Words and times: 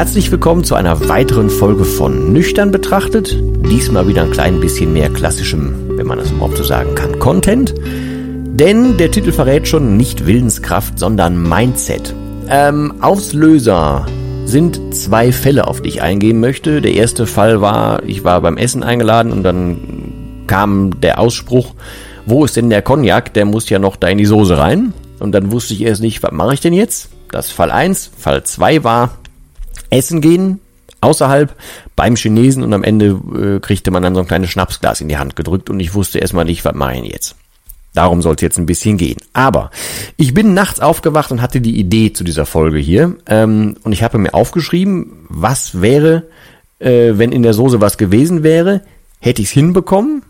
Herzlich 0.00 0.30
willkommen 0.30 0.64
zu 0.64 0.76
einer 0.76 1.10
weiteren 1.10 1.50
Folge 1.50 1.84
von 1.84 2.32
Nüchtern 2.32 2.70
betrachtet. 2.70 3.36
Diesmal 3.38 4.08
wieder 4.08 4.22
ein 4.22 4.30
klein 4.30 4.58
bisschen 4.58 4.94
mehr 4.94 5.10
klassischem, 5.10 5.98
wenn 5.98 6.06
man 6.06 6.16
das 6.16 6.30
überhaupt 6.30 6.56
so 6.56 6.64
sagen 6.64 6.94
kann, 6.94 7.18
Content. 7.18 7.74
Denn 7.76 8.96
der 8.96 9.10
Titel 9.10 9.30
verrät 9.30 9.68
schon 9.68 9.98
nicht 9.98 10.24
Willenskraft, 10.24 10.98
sondern 10.98 11.46
Mindset. 11.46 12.14
Ähm, 12.48 12.94
Auslöser 13.02 14.06
sind 14.46 14.80
zwei 14.94 15.32
Fälle, 15.32 15.68
auf 15.68 15.82
die 15.82 15.90
ich 15.90 16.00
eingehen 16.00 16.40
möchte. 16.40 16.80
Der 16.80 16.94
erste 16.94 17.26
Fall 17.26 17.60
war, 17.60 18.02
ich 18.04 18.24
war 18.24 18.40
beim 18.40 18.56
Essen 18.56 18.82
eingeladen 18.82 19.30
und 19.30 19.42
dann 19.42 20.44
kam 20.46 20.98
der 21.02 21.18
Ausspruch, 21.18 21.74
wo 22.24 22.46
ist 22.46 22.56
denn 22.56 22.70
der 22.70 22.80
Cognac? 22.80 23.34
Der 23.34 23.44
muss 23.44 23.68
ja 23.68 23.78
noch 23.78 23.96
da 23.96 24.08
in 24.08 24.16
die 24.16 24.24
Soße 24.24 24.56
rein. 24.56 24.94
Und 25.18 25.32
dann 25.32 25.52
wusste 25.52 25.74
ich 25.74 25.82
erst 25.82 26.00
nicht, 26.00 26.22
was 26.22 26.32
mache 26.32 26.54
ich 26.54 26.60
denn 26.60 26.72
jetzt? 26.72 27.10
Das 27.30 27.50
Fall 27.50 27.70
1. 27.70 28.12
Fall 28.16 28.42
2 28.42 28.82
war, 28.82 29.18
essen 29.90 30.20
gehen, 30.20 30.60
außerhalb 31.00 31.54
beim 31.96 32.16
Chinesen 32.16 32.62
und 32.62 32.72
am 32.72 32.84
Ende 32.84 33.20
äh, 33.34 33.60
kriegte 33.60 33.90
man 33.90 34.02
dann 34.02 34.14
so 34.14 34.20
ein 34.20 34.26
kleines 34.26 34.50
Schnapsglas 34.50 35.00
in 35.00 35.08
die 35.08 35.18
Hand 35.18 35.36
gedrückt 35.36 35.70
und 35.70 35.80
ich 35.80 35.94
wusste 35.94 36.18
erstmal 36.18 36.44
nicht, 36.44 36.64
was 36.64 36.74
mache 36.74 36.96
ich 36.96 37.12
jetzt. 37.12 37.36
Darum 37.92 38.22
soll 38.22 38.36
es 38.36 38.42
jetzt 38.42 38.58
ein 38.58 38.66
bisschen 38.66 38.96
gehen. 38.96 39.18
Aber 39.32 39.70
ich 40.16 40.32
bin 40.32 40.54
nachts 40.54 40.78
aufgewacht 40.78 41.32
und 41.32 41.42
hatte 41.42 41.60
die 41.60 41.78
Idee 41.78 42.12
zu 42.12 42.22
dieser 42.22 42.46
Folge 42.46 42.78
hier. 42.78 43.16
Ähm, 43.26 43.76
und 43.82 43.92
ich 43.92 44.02
habe 44.02 44.18
mir 44.18 44.32
aufgeschrieben, 44.32 45.26
was 45.28 45.80
wäre, 45.80 46.24
äh, 46.78 47.12
wenn 47.14 47.32
in 47.32 47.42
der 47.42 47.54
Soße 47.54 47.80
was 47.80 47.98
gewesen 47.98 48.44
wäre, 48.44 48.82
hätte 49.18 49.42
ich 49.42 49.48
es 49.48 49.54
hinbekommen. 49.54 50.22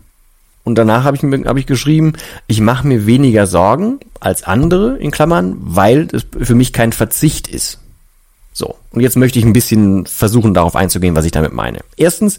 Und 0.63 0.75
danach 0.75 1.03
habe 1.03 1.17
ich, 1.17 1.23
hab 1.23 1.57
ich 1.57 1.65
geschrieben, 1.65 2.13
ich 2.47 2.61
mache 2.61 2.87
mir 2.87 3.05
weniger 3.05 3.47
Sorgen 3.47 3.99
als 4.19 4.43
andere, 4.43 4.97
in 4.97 5.11
Klammern, 5.11 5.57
weil 5.59 6.07
es 6.11 6.25
für 6.39 6.55
mich 6.55 6.73
kein 6.73 6.91
Verzicht 6.93 7.47
ist. 7.47 7.79
So, 8.53 8.75
und 8.91 8.99
jetzt 8.99 9.15
möchte 9.15 9.39
ich 9.39 9.45
ein 9.45 9.53
bisschen 9.53 10.05
versuchen, 10.05 10.53
darauf 10.53 10.75
einzugehen, 10.75 11.15
was 11.15 11.23
ich 11.23 11.31
damit 11.31 11.53
meine. 11.53 11.79
Erstens, 11.95 12.37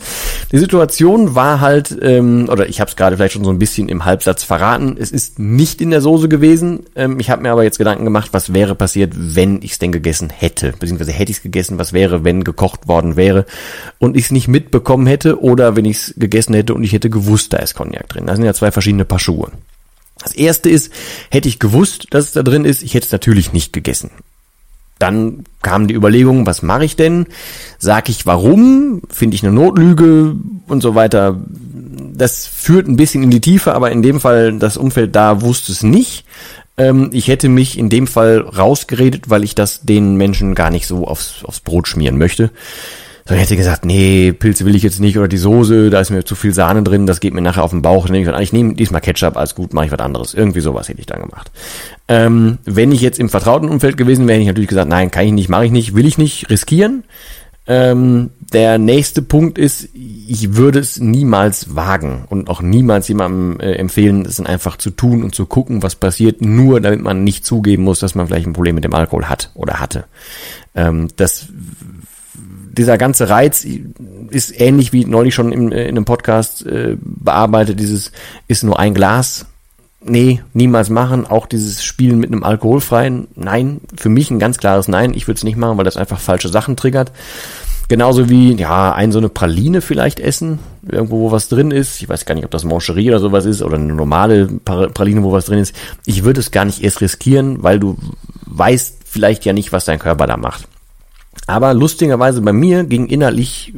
die 0.53 0.59
Situation 0.59 1.35
war 1.35 1.61
halt, 1.61 1.97
ähm, 2.03 2.51
oder 2.51 2.69
ich 2.69 2.81
habe 2.81 2.91
es 2.91 2.97
gerade 2.97 3.17
vielleicht 3.17 3.33
schon 3.33 3.45
so 3.45 3.51
ein 3.51 3.59
bisschen 3.59 3.89
im 3.89 4.05
Halbsatz 4.05 4.43
verraten, 4.43 4.97
es 4.99 5.11
ist 5.11 5.39
nicht 5.39 5.81
in 5.81 5.89
der 5.89 6.03
Soße 6.03 6.29
gewesen. 6.29 6.81
Ähm, 6.97 7.19
ich 7.19 7.31
habe 7.31 7.41
mir 7.41 7.51
aber 7.51 7.65
jetzt 7.65 7.79
Gedanken 7.79 8.05
gemacht, 8.05 8.29
was 8.33 8.53
wäre 8.53 8.75
passiert, 8.75 9.15
wenn 9.17 9.63
ich 9.63 9.73
es 9.73 9.79
denn 9.79 9.91
gegessen 9.91 10.29
hätte, 10.29 10.75
beziehungsweise 10.79 11.13
hätte 11.13 11.31
ich 11.31 11.39
es 11.39 11.43
gegessen, 11.43 11.79
was 11.79 11.95
wäre, 11.95 12.25
wenn 12.25 12.45
gekocht 12.45 12.89
worden 12.89 13.17
wäre 13.17 13.47
und 13.99 14.15
ich 14.15 14.27
es 14.27 14.31
nicht 14.33 14.49
mitbekommen 14.49 15.07
hätte 15.07 15.41
oder 15.41 15.77
wenn 15.77 15.87
ich 15.87 15.97
es 15.97 16.15
gegessen 16.19 16.53
hätte 16.53 16.75
und 16.75 16.85
ich 16.85 16.93
hätte 16.93 17.09
gewusst, 17.09 17.55
da 17.55 17.57
ist 17.57 17.75
Cognac 17.75 18.11
drin. 18.11 18.27
Das 18.27 18.37
sind 18.37 18.45
ja 18.45 18.53
zwei 18.53 18.71
verschiedene 18.71 19.07
Paar 19.07 19.19
Schuhe. 19.19 19.51
Das 20.23 20.35
erste 20.35 20.69
ist, 20.69 20.93
hätte 21.31 21.49
ich 21.49 21.59
gewusst, 21.59 22.09
dass 22.11 22.27
es 22.27 22.33
da 22.33 22.43
drin 22.43 22.67
ist, 22.67 22.83
ich 22.83 22.93
hätte 22.93 23.07
es 23.07 23.13
natürlich 23.13 23.55
nicht 23.55 23.73
gegessen. 23.73 24.11
Dann 25.03 25.43
kam 25.63 25.89
die 25.89 25.95
Überlegung, 25.95 26.47
was 26.47 26.63
mache 26.63 26.85
ich 26.85 26.95
denn? 26.95 27.27
Sag 27.81 28.09
ich 28.09 28.25
warum? 28.25 29.03
Finde 29.11 29.35
ich 29.35 29.43
eine 29.43 29.53
Notlüge 29.53 30.37
und 30.69 30.81
so 30.81 30.95
weiter. 30.95 31.41
Das 32.15 32.47
führt 32.47 32.87
ein 32.87 32.97
bisschen 32.97 33.25
in 33.25 33.31
die 33.31 33.41
Tiefe, 33.41 33.75
aber 33.75 33.91
in 33.91 34.03
dem 34.03 34.21
Fall, 34.21 34.57
das 34.57 34.77
Umfeld 34.77 35.17
da 35.17 35.41
wusste 35.43 35.73
es 35.73 35.83
nicht. 35.83 36.25
Ähm, 36.79 37.11
ich 37.13 37.27
hätte 37.27 37.49
mich 37.49 37.77
in 37.81 37.89
dem 37.89 38.07
Fall 38.07 38.43
rausgeredet, 38.43 39.29
weil 39.29 39.43
ich 39.43 39.57
das 39.57 39.81
den 39.81 40.15
Menschen 40.15 40.55
gar 40.55 40.71
nicht 40.71 40.87
so 40.87 41.09
aufs, 41.09 41.45
aufs 41.45 41.59
Brot 41.59 41.89
schmieren 41.89 42.17
möchte. 42.17 42.53
Dann 43.25 43.39
hätte 43.39 43.57
gesagt, 43.57 43.85
nee, 43.85 44.33
Pilze 44.33 44.65
will 44.65 44.75
ich 44.75 44.83
jetzt 44.83 44.99
nicht 45.01 45.17
oder 45.17 45.29
die 45.29 45.37
Soße, 45.37 45.91
da 45.91 46.01
ist 46.01 46.11
mir 46.11 46.25
zu 46.25 46.35
viel 46.35 46.53
Sahne 46.53 46.83
drin, 46.83 47.07
das 47.07 47.21
geht 47.21 47.35
mir 47.35 47.41
nachher 47.41 47.63
auf 47.63 47.71
den 47.71 47.83
Bauch. 47.83 48.07
Dann 48.07 48.15
denke 48.15 48.33
ich, 48.33 48.41
ich 48.41 48.53
nehme 48.53 48.75
diesmal 48.75 49.01
Ketchup, 49.01 49.37
alles 49.37 49.55
gut, 49.55 49.73
mache 49.75 49.87
ich 49.87 49.93
was 49.93 50.01
anderes. 50.01 50.35
Irgendwie 50.35 50.61
sowas 50.61 50.89
hätte 50.89 51.01
ich 51.01 51.07
dann 51.07 51.23
gemacht. 51.23 51.51
Ähm, 52.13 52.59
wenn 52.67 52.93
ich 52.93 53.01
jetzt 53.01 53.19
im 53.19 53.31
vertrauten 53.31 53.71
Umfeld 53.71 53.97
gewesen 53.97 54.29
wäre, 54.29 54.35
hätte 54.35 54.43
ich 54.43 54.49
natürlich 54.49 54.69
gesagt, 54.69 54.91
nein, 54.91 55.11
kann 55.11 55.25
ich 55.25 55.33
nicht, 55.33 55.49
mache 55.49 55.65
ich 55.65 55.73
nicht, 55.73 55.95
will 55.95 56.05
ich 56.05 56.19
nicht 56.19 56.51
riskieren. 56.51 57.05
Ähm, 57.67 58.29
der 58.53 58.77
nächste 58.77 59.23
Punkt 59.23 59.57
ist, 59.57 59.89
ich 59.95 60.57
würde 60.57 60.79
es 60.79 61.01
niemals 61.01 61.75
wagen 61.75 62.27
und 62.29 62.51
auch 62.51 62.61
niemals 62.61 63.09
jemandem 63.09 63.61
äh, 63.61 63.77
empfehlen, 63.77 64.27
es 64.27 64.39
einfach 64.41 64.77
zu 64.77 64.91
tun 64.91 65.25
und 65.25 65.35
zu 65.35 65.47
gucken, 65.47 65.83
was 65.83 65.95
passiert, 65.95 66.43
nur 66.43 66.83
damit 66.83 67.01
man 67.01 67.25
nicht 67.25 67.47
zugeben 67.47 67.85
muss, 67.85 68.01
dass 68.01 68.15
man 68.15 68.27
vielleicht 68.27 68.47
ein 68.47 68.53
Problem 68.53 68.75
mit 68.75 68.85
dem 68.85 68.93
Alkohol 68.93 69.31
hat 69.31 69.51
oder 69.55 69.81
hatte. 69.81 70.05
Ähm, 70.75 71.09
das 71.17 71.49
dieser 72.73 72.99
ganze 72.99 73.31
Reiz 73.31 73.67
ist 74.29 74.61
ähnlich 74.61 74.93
wie 74.93 75.07
neulich 75.07 75.35
schon 75.35 75.51
im, 75.51 75.73
äh, 75.73 75.85
in 75.85 75.97
einem 75.97 76.05
Podcast 76.05 76.67
äh, 76.67 76.99
bearbeitet, 77.01 77.81
dieses 77.81 78.13
ist 78.49 78.65
nur 78.65 78.79
ein 78.79 78.93
Glas. 78.93 79.47
Nee, 80.05 80.43
niemals 80.53 80.91
machen. 80.91 81.27
Auch 81.27 81.47
dieses 81.47 81.85
Spielen 81.85 82.19
mit 82.19 82.31
einem 82.31 82.43
alkoholfreien, 82.43 83.29
nein, 83.35 83.81
für 83.97 84.09
mich 84.09 84.31
ein 84.31 84.39
ganz 84.39 84.59
klares 84.59 84.89
Nein. 84.89 85.13
Ich 85.15 85.29
würde 85.29 85.39
es 85.39 85.45
nicht 85.45 85.57
machen, 85.57 85.79
weil 85.79 85.85
das 85.85 85.97
einfach 85.97 86.19
falsche 86.19 86.49
Sachen 86.49 86.77
triggert. 86.77 87.13
Genauso 87.89 88.31
wie, 88.31 88.55
ja, 88.55 88.93
ein 88.95 89.13
so 89.13 89.19
eine 89.19 89.29
Praline 89.29 89.81
vielleicht 89.81 90.19
essen, 90.19 90.61
irgendwo 90.89 91.21
wo 91.21 91.31
was 91.31 91.49
drin 91.49 91.71
ist. 91.71 92.01
Ich 92.01 92.09
weiß 92.09 92.25
gar 92.25 92.35
nicht, 92.35 92.45
ob 92.45 92.51
das 92.51 92.65
Mancherie 92.65 93.11
oder 93.11 93.21
sowas 93.21 93.45
ist 93.45 93.63
oder 93.63 93.77
eine 93.77 93.93
normale 93.93 94.47
Praline, 94.47 95.23
wo 95.23 95.33
was 95.33 95.47
drin 95.47 95.59
ist. 95.59 95.75
Ich 96.07 96.25
würde 96.25 96.41
es 96.41 96.51
gar 96.51 96.65
nicht 96.65 96.83
erst 96.83 97.01
riskieren, 97.01 97.63
weil 97.63 97.79
du 97.79 97.99
weißt 98.47 98.99
vielleicht 99.05 99.45
ja 99.45 99.53
nicht, 99.53 99.73
was 99.73 99.85
dein 99.85 99.99
Körper 99.99 100.27
da 100.27 100.37
macht. 100.37 100.67
Aber 101.47 101.75
lustigerweise 101.75 102.41
bei 102.41 102.53
mir 102.53 102.85
ging 102.85 103.07
innerlich 103.07 103.75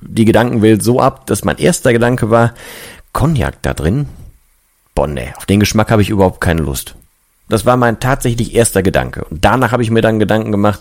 die 0.00 0.24
Gedankenwelt 0.24 0.82
so 0.82 1.00
ab, 1.00 1.26
dass 1.26 1.44
mein 1.44 1.58
erster 1.58 1.92
Gedanke 1.92 2.30
war, 2.30 2.54
Cognac 3.12 3.62
da 3.62 3.74
drin? 3.74 4.06
Boah, 4.96 5.06
nee, 5.06 5.32
auf 5.36 5.44
den 5.44 5.60
Geschmack 5.60 5.90
habe 5.90 6.02
ich 6.02 6.08
überhaupt 6.08 6.40
keine 6.40 6.62
Lust. 6.62 6.96
Das 7.48 7.66
war 7.66 7.76
mein 7.76 8.00
tatsächlich 8.00 8.54
erster 8.54 8.82
Gedanke. 8.82 9.24
Und 9.24 9.44
danach 9.44 9.70
habe 9.70 9.82
ich 9.82 9.90
mir 9.90 10.00
dann 10.00 10.18
Gedanken 10.18 10.50
gemacht, 10.50 10.80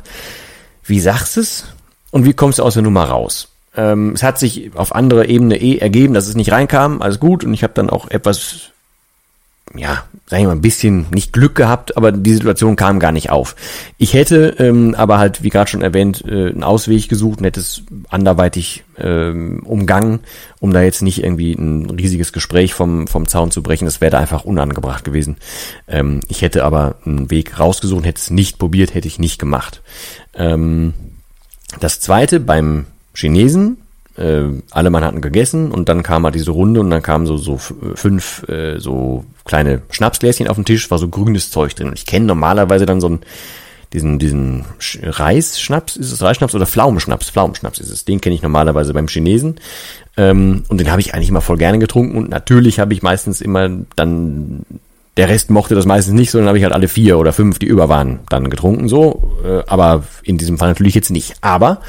wie 0.86 1.02
sagst 1.02 1.36
du 1.36 1.42
es 1.42 1.66
und 2.12 2.26
wie 2.26 2.34
kommst 2.34 2.58
du 2.58 2.64
aus 2.64 2.76
der 2.76 2.84
Nummer 2.84 3.04
raus? 3.04 3.50
Ähm, 3.76 4.14
es 4.14 4.24
hat 4.24 4.40
sich 4.40 4.72
auf 4.76 4.96
andere 4.96 5.28
Ebene 5.28 5.58
eh 5.58 5.78
ergeben, 5.80 6.14
dass 6.14 6.28
es 6.28 6.36
nicht 6.36 6.52
reinkam, 6.54 7.02
alles 7.02 7.20
gut. 7.20 7.44
Und 7.44 7.54
ich 7.54 7.62
habe 7.62 7.74
dann 7.74 7.90
auch 7.90 8.10
etwas 8.10 8.72
ja, 9.76 10.06
sag 10.28 10.40
ich 10.40 10.46
mal, 10.46 10.54
ein 10.54 10.62
bisschen 10.62 11.06
nicht 11.12 11.34
Glück 11.34 11.54
gehabt, 11.54 11.98
aber 11.98 12.12
die 12.12 12.34
Situation 12.34 12.76
kam 12.76 13.00
gar 13.00 13.12
nicht 13.12 13.30
auf. 13.30 13.56
Ich 14.00 14.16
hätte 14.16 14.56
ähm, 14.58 14.96
aber 14.96 15.20
halt, 15.20 15.44
wie 15.44 15.50
gerade 15.50 15.70
schon 15.70 15.84
erwähnt, 15.84 16.24
äh, 16.28 16.50
einen 16.50 16.64
Ausweg 16.64 17.08
gesucht 17.10 17.40
und 17.40 17.46
hätte 17.46 17.60
es 17.60 17.84
anderweitig 18.10 18.84
ähm, 18.98 19.62
umgangen, 19.64 20.22
um 20.60 20.74
da 20.74 20.82
jetzt 20.82 21.04
nicht 21.04 21.24
irgendwie 21.24 21.54
ein 21.54 21.92
riesiges 21.92 22.34
Gespräch 22.34 22.74
vom, 22.74 23.06
vom 23.08 23.28
Zaun 23.28 23.52
zu 23.52 23.62
brechen. 23.62 23.86
Das 23.86 24.02
wäre 24.02 24.12
da 24.12 24.20
einfach 24.20 24.46
unangebracht 24.46 25.04
gewesen. 25.04 25.38
Ähm, 25.88 26.22
ich 26.28 26.42
hätte 26.42 26.64
aber 26.64 26.96
einen 27.06 27.30
Weg 27.30 27.60
rausgesucht, 27.60 28.06
hätte 28.06 28.20
es 28.20 28.32
nicht 28.32 28.58
probiert, 28.58 28.96
hätte 28.96 29.08
ich 29.08 29.20
nicht 29.20 29.38
gemacht. 29.38 29.84
Ähm, 30.34 30.94
das 31.80 32.00
zweite 32.00 32.40
beim 32.40 32.88
Chinesen, 33.14 33.78
äh, 34.18 34.44
alle 34.72 34.90
Mann 34.90 35.04
hatten 35.04 35.22
gegessen 35.22 35.72
und 35.72 35.90
dann 35.90 36.04
kam 36.04 36.24
halt 36.24 36.36
diese 36.36 36.52
Runde 36.52 36.80
und 36.80 36.90
dann 36.90 37.02
kamen 37.02 37.26
so, 37.26 37.38
so 37.38 37.58
fünf 37.58 38.48
äh, 38.48 38.80
so 38.80 39.26
kleine 39.46 39.82
Schnapsgläschen 39.90 40.48
auf 40.48 40.56
dem 40.56 40.66
Tisch, 40.66 40.90
war 40.92 40.98
so 40.98 41.08
grünes 41.08 41.52
Zeug 41.52 41.76
drin. 41.76 41.88
Und 41.88 42.00
ich 42.00 42.06
kenne 42.06 42.26
normalerweise 42.26 42.86
dann 42.86 43.02
so 43.02 43.08
einen, 43.08 43.20
diesen, 43.94 44.20
diesen 44.20 44.66
Reisschnaps, 45.02 45.96
ist 45.96 46.12
es 46.12 46.22
Reisschnaps 46.22 46.56
oder 46.56 46.66
Pflaumenschnaps? 46.66 47.30
Pflaumenschnaps 47.30 47.80
ist 47.80 47.92
es. 47.92 48.06
Den 48.06 48.20
kenne 48.20 48.36
ich 48.36 48.42
normalerweise 48.42 48.94
beim 48.94 49.08
Chinesen. 49.08 49.56
Ähm, 50.18 50.64
und 50.68 50.80
den 50.80 50.92
habe 50.92 51.02
ich 51.02 51.14
eigentlich 51.14 51.30
immer 51.30 51.42
voll 51.42 51.58
gerne 51.58 51.80
getrunken. 51.80 52.18
Und 52.18 52.30
natürlich 52.30 52.80
habe 52.80 52.94
ich 52.94 53.04
meistens 53.04 53.42
immer 53.42 53.70
dann, 53.96 54.66
der 55.18 55.30
Rest 55.30 55.50
mochte 55.50 55.76
das 55.76 55.86
meistens 55.86 56.14
nicht, 56.14 56.32
sondern 56.32 56.50
habe 56.50 56.58
ich 56.58 56.64
halt 56.64 56.74
alle 56.74 56.88
vier 56.88 57.18
oder 57.20 57.32
fünf, 57.32 57.60
die 57.60 57.68
über 57.68 57.88
waren, 57.88 58.20
dann 58.30 58.50
getrunken. 58.50 58.90
So, 58.90 59.38
äh, 59.46 59.62
aber 59.68 60.04
in 60.24 60.38
diesem 60.38 60.58
Fall 60.58 60.70
natürlich 60.70 60.96
jetzt 60.96 61.12
nicht. 61.12 61.36
Aber 61.42 61.80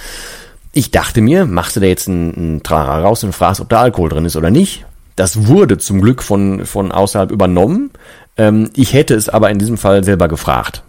ich 0.76 0.90
dachte 0.90 1.20
mir, 1.20 1.46
machst 1.46 1.76
du 1.76 1.80
da 1.80 1.86
jetzt 1.86 2.08
einen, 2.08 2.34
einen 2.34 2.62
Trara 2.62 3.00
raus 3.00 3.24
und 3.24 3.32
fragst, 3.32 3.60
ob 3.60 3.68
da 3.68 3.80
Alkohol 3.80 4.08
drin 4.08 4.24
ist 4.24 4.36
oder 4.36 4.50
nicht? 4.50 4.84
das 5.16 5.46
wurde 5.46 5.78
zum 5.78 6.00
Glück 6.00 6.22
von, 6.22 6.66
von 6.66 6.92
außerhalb 6.92 7.30
übernommen. 7.30 7.90
Ähm, 8.36 8.70
ich 8.76 8.92
hätte 8.92 9.14
es 9.14 9.28
aber 9.28 9.50
in 9.50 9.58
diesem 9.58 9.78
Fall 9.78 10.04
selber 10.04 10.28
gefragt. 10.28 10.82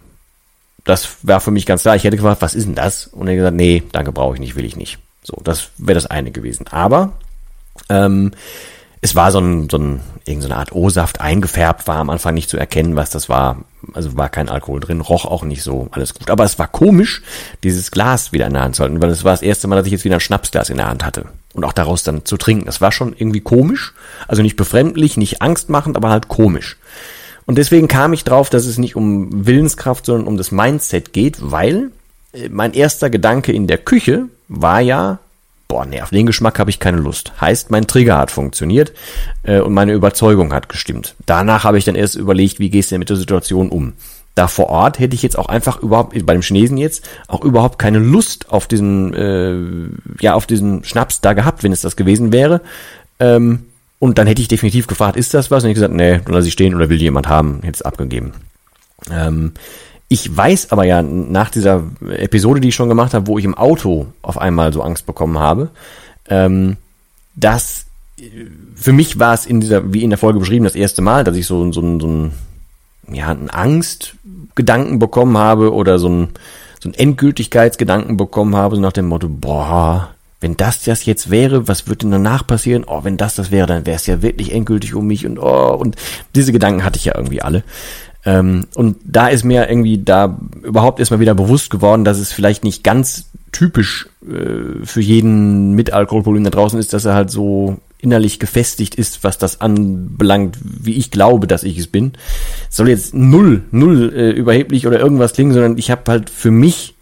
Das 0.84 1.16
war 1.22 1.40
für 1.40 1.50
mich 1.50 1.66
ganz 1.66 1.82
klar. 1.82 1.96
Ich 1.96 2.04
hätte 2.04 2.16
gefragt, 2.16 2.42
was 2.42 2.54
ist 2.54 2.66
denn 2.66 2.74
das? 2.74 3.06
Und 3.06 3.26
er 3.26 3.36
gesagt, 3.36 3.56
nee, 3.56 3.82
danke, 3.90 4.12
brauche 4.12 4.34
ich 4.34 4.40
nicht, 4.40 4.54
will 4.54 4.66
ich 4.66 4.76
nicht. 4.76 4.98
So, 5.22 5.40
das 5.42 5.70
wäre 5.78 5.94
das 5.94 6.06
eine 6.06 6.30
gewesen. 6.30 6.66
Aber 6.70 7.12
ähm, 7.88 8.32
es 9.00 9.14
war 9.14 9.30
so 9.30 9.38
ein, 9.38 9.68
so 9.70 9.78
ein, 9.78 10.00
irgendeine 10.24 10.56
Art 10.56 10.72
O-Saft 10.72 11.20
eingefärbt, 11.20 11.86
war 11.86 11.96
am 11.96 12.10
Anfang 12.10 12.34
nicht 12.34 12.50
zu 12.50 12.56
erkennen, 12.56 12.96
was 12.96 13.10
das 13.10 13.28
war. 13.28 13.64
Also 13.94 14.16
war 14.16 14.28
kein 14.28 14.48
Alkohol 14.48 14.80
drin, 14.80 15.00
roch 15.00 15.24
auch 15.24 15.44
nicht 15.44 15.62
so, 15.62 15.88
alles 15.92 16.14
gut. 16.14 16.30
Aber 16.30 16.44
es 16.44 16.58
war 16.58 16.66
komisch, 16.66 17.22
dieses 17.62 17.90
Glas 17.90 18.32
wieder 18.32 18.46
in 18.46 18.54
der 18.54 18.62
Hand 18.62 18.76
zu 18.76 18.82
halten, 18.82 19.00
weil 19.00 19.10
es 19.10 19.24
war 19.24 19.32
das 19.32 19.42
erste 19.42 19.68
Mal, 19.68 19.76
dass 19.76 19.86
ich 19.86 19.92
jetzt 19.92 20.04
wieder 20.04 20.16
ein 20.16 20.20
Schnapsglas 20.20 20.70
in 20.70 20.78
der 20.78 20.88
Hand 20.88 21.04
hatte. 21.04 21.26
Und 21.54 21.64
auch 21.64 21.72
daraus 21.72 22.02
dann 22.02 22.24
zu 22.24 22.36
trinken. 22.36 22.66
Das 22.66 22.80
war 22.80 22.92
schon 22.92 23.14
irgendwie 23.16 23.40
komisch. 23.40 23.94
Also 24.26 24.42
nicht 24.42 24.56
befremdlich, 24.56 25.16
nicht 25.16 25.42
angstmachend, 25.42 25.96
aber 25.96 26.10
halt 26.10 26.28
komisch. 26.28 26.76
Und 27.46 27.56
deswegen 27.56 27.88
kam 27.88 28.12
ich 28.12 28.24
drauf, 28.24 28.50
dass 28.50 28.66
es 28.66 28.78
nicht 28.78 28.94
um 28.94 29.46
Willenskraft, 29.46 30.04
sondern 30.04 30.26
um 30.26 30.36
das 30.36 30.52
Mindset 30.52 31.12
geht, 31.12 31.38
weil 31.40 31.92
äh, 32.32 32.48
mein 32.50 32.74
erster 32.74 33.10
Gedanke 33.10 33.52
in 33.52 33.66
der 33.66 33.78
Küche 33.78 34.26
war 34.48 34.80
ja, 34.80 35.18
boah, 35.68 35.84
nee, 35.84 36.00
auf 36.00 36.10
den 36.10 36.26
Geschmack 36.26 36.58
habe 36.58 36.70
ich 36.70 36.80
keine 36.80 36.96
Lust. 36.96 37.32
Heißt, 37.40 37.70
mein 37.70 37.86
Trigger 37.86 38.16
hat 38.16 38.30
funktioniert 38.30 38.92
äh, 39.42 39.60
und 39.60 39.74
meine 39.74 39.92
Überzeugung 39.92 40.52
hat 40.52 40.68
gestimmt. 40.68 41.14
Danach 41.26 41.64
habe 41.64 41.78
ich 41.78 41.84
dann 41.84 41.94
erst 41.94 42.16
überlegt, 42.16 42.58
wie 42.58 42.70
gehst 42.70 42.90
du 42.90 42.94
denn 42.94 43.00
mit 43.00 43.10
der 43.10 43.16
Situation 43.16 43.68
um? 43.68 43.92
Da 44.34 44.48
vor 44.48 44.68
Ort 44.70 44.98
hätte 44.98 45.14
ich 45.14 45.22
jetzt 45.22 45.38
auch 45.38 45.48
einfach 45.48 45.82
überhaupt, 45.82 46.14
bei 46.24 46.32
dem 46.32 46.42
Chinesen 46.42 46.78
jetzt, 46.78 47.08
auch 47.26 47.44
überhaupt 47.44 47.78
keine 47.78 47.98
Lust 47.98 48.50
auf 48.50 48.66
diesen, 48.66 49.12
äh, 49.12 50.22
ja, 50.22 50.34
auf 50.34 50.46
diesen 50.46 50.84
Schnaps 50.84 51.20
da 51.20 51.32
gehabt, 51.32 51.62
wenn 51.62 51.72
es 51.72 51.82
das 51.82 51.96
gewesen 51.96 52.32
wäre. 52.32 52.60
Ähm, 53.18 53.66
und 53.98 54.16
dann 54.18 54.28
hätte 54.28 54.40
ich 54.40 54.48
definitiv 54.48 54.86
gefragt, 54.86 55.16
ist 55.16 55.34
das 55.34 55.50
was? 55.50 55.64
Und 55.64 55.70
ich 55.70 55.74
gesagt, 55.74 55.92
nee, 55.92 56.20
dann 56.24 56.34
lass 56.34 56.46
ich 56.46 56.52
stehen 56.52 56.74
oder 56.74 56.88
will 56.88 57.00
jemand 57.00 57.28
haben, 57.28 57.60
hätte 57.62 57.74
es 57.74 57.82
abgegeben. 57.82 58.32
Ähm, 59.10 59.52
ich 60.08 60.34
weiß 60.34 60.72
aber 60.72 60.84
ja 60.84 61.02
nach 61.02 61.50
dieser 61.50 61.84
Episode, 62.08 62.60
die 62.60 62.68
ich 62.68 62.74
schon 62.74 62.88
gemacht 62.88 63.12
habe, 63.14 63.26
wo 63.26 63.38
ich 63.38 63.44
im 63.44 63.54
Auto 63.54 64.06
auf 64.22 64.38
einmal 64.38 64.72
so 64.72 64.82
Angst 64.82 65.06
bekommen 65.06 65.38
habe, 65.38 65.70
ähm, 66.28 66.76
dass 67.34 67.86
äh, 68.18 68.22
für 68.74 68.92
mich 68.92 69.18
war 69.18 69.34
es 69.34 69.44
in 69.44 69.60
dieser, 69.60 69.92
wie 69.92 70.02
in 70.02 70.10
der 70.10 70.18
Folge 70.18 70.38
beschrieben, 70.38 70.64
das 70.64 70.74
erste 70.74 71.02
Mal, 71.02 71.24
dass 71.24 71.36
ich 71.36 71.46
so, 71.46 71.70
so, 71.72 71.80
so, 71.80 72.00
so 72.00 72.06
ein, 72.06 72.32
ja, 73.12 73.28
einen 73.28 73.50
Angstgedanken 73.50 74.98
bekommen 74.98 75.36
habe 75.36 75.72
oder 75.74 75.98
so 75.98 76.08
ein, 76.08 76.28
so 76.80 76.88
ein 76.88 76.94
Endgültigkeitsgedanken 76.94 78.16
bekommen 78.16 78.56
habe, 78.56 78.76
so 78.76 78.80
nach 78.80 78.92
dem 78.92 79.06
Motto, 79.06 79.28
boah, 79.28 80.14
wenn 80.40 80.56
das 80.56 80.84
das 80.84 81.04
jetzt 81.04 81.30
wäre, 81.30 81.66
was 81.66 81.88
würde 81.88 81.98
denn 82.00 82.12
danach 82.12 82.46
passieren? 82.46 82.84
Oh, 82.86 83.02
wenn 83.02 83.16
das 83.16 83.34
das 83.34 83.50
wäre, 83.50 83.66
dann 83.66 83.86
wäre 83.86 83.96
es 83.96 84.06
ja 84.06 84.22
wirklich 84.22 84.54
endgültig 84.54 84.94
um 84.94 85.06
mich 85.06 85.26
und 85.26 85.38
oh, 85.38 85.74
und 85.74 85.96
diese 86.34 86.52
Gedanken 86.52 86.84
hatte 86.84 86.96
ich 86.96 87.06
ja 87.06 87.16
irgendwie 87.16 87.42
alle. 87.42 87.64
Ähm, 88.28 88.66
und 88.74 88.96
da 89.04 89.28
ist 89.28 89.42
mir 89.42 89.70
irgendwie 89.70 90.04
da 90.04 90.38
überhaupt 90.62 90.98
erstmal 90.98 91.20
wieder 91.20 91.34
bewusst 91.34 91.70
geworden, 91.70 92.04
dass 92.04 92.18
es 92.18 92.30
vielleicht 92.30 92.62
nicht 92.62 92.84
ganz 92.84 93.30
typisch 93.52 94.06
äh, 94.22 94.84
für 94.84 95.00
jeden 95.00 95.72
mit 95.72 95.94
Alkoholproblem 95.94 96.44
da 96.44 96.50
draußen 96.50 96.78
ist, 96.78 96.92
dass 96.92 97.06
er 97.06 97.14
halt 97.14 97.30
so 97.30 97.78
innerlich 98.00 98.38
gefestigt 98.38 98.94
ist, 98.96 99.24
was 99.24 99.38
das 99.38 99.62
anbelangt, 99.62 100.58
wie 100.62 100.92
ich 100.92 101.10
glaube, 101.10 101.46
dass 101.46 101.64
ich 101.64 101.78
es 101.78 101.86
bin. 101.86 102.12
Es 102.68 102.76
soll 102.76 102.90
jetzt 102.90 103.14
null, 103.14 103.62
null 103.70 104.12
äh, 104.14 104.30
überheblich 104.30 104.86
oder 104.86 105.00
irgendwas 105.00 105.32
klingen, 105.32 105.54
sondern 105.54 105.78
ich 105.78 105.90
habe 105.90 106.02
halt 106.08 106.28
für 106.28 106.50
mich, 106.50 106.96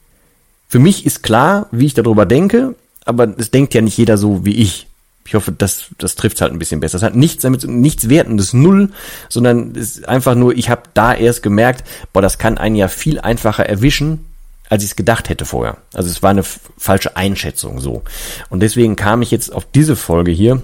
für 0.68 0.78
mich 0.78 1.06
ist 1.06 1.24
klar, 1.24 1.66
wie 1.72 1.86
ich 1.86 1.94
darüber 1.94 2.24
denke, 2.24 2.76
aber 3.04 3.34
es 3.36 3.50
denkt 3.50 3.74
ja 3.74 3.80
nicht 3.80 3.98
jeder 3.98 4.16
so 4.16 4.44
wie 4.44 4.54
ich. 4.54 4.86
Ich 5.26 5.34
hoffe, 5.34 5.52
das, 5.52 5.86
das 5.98 6.14
trifft 6.14 6.40
halt 6.40 6.52
ein 6.52 6.58
bisschen 6.58 6.80
besser. 6.80 6.98
Das 6.98 7.02
hat 7.02 7.16
nichts 7.16 7.42
damit, 7.42 7.64
nichts 7.64 8.08
Wertendes, 8.08 8.52
null, 8.52 8.90
sondern 9.28 9.74
ist 9.74 10.08
einfach 10.08 10.34
nur, 10.34 10.56
ich 10.56 10.70
habe 10.70 10.82
da 10.94 11.14
erst 11.14 11.42
gemerkt, 11.42 11.84
boah, 12.12 12.22
das 12.22 12.38
kann 12.38 12.58
einen 12.58 12.76
ja 12.76 12.88
viel 12.88 13.20
einfacher 13.20 13.66
erwischen, 13.66 14.24
als 14.68 14.82
ich 14.82 14.90
es 14.90 14.96
gedacht 14.96 15.28
hätte 15.28 15.44
vorher. 15.44 15.78
Also 15.94 16.10
es 16.10 16.22
war 16.22 16.30
eine 16.30 16.42
falsche 16.42 17.16
Einschätzung 17.16 17.80
so. 17.80 18.02
Und 18.48 18.60
deswegen 18.60 18.96
kam 18.96 19.22
ich 19.22 19.30
jetzt 19.30 19.52
auf 19.52 19.66
diese 19.74 19.96
Folge 19.96 20.30
hier, 20.30 20.62